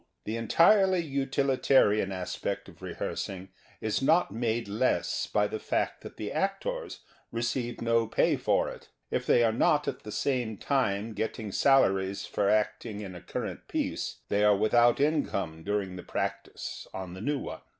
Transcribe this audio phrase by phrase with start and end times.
[0.23, 3.49] The entirely utilitarian aspect of rehearsing
[3.81, 8.89] is not made less by the fact that the actors receive no pay for it.
[9.11, 13.67] If they are not at the same time getting salaries for acting in a current
[13.67, 17.61] piece, they are without income during the practice on the new one.